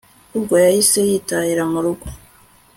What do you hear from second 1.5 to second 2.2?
murugo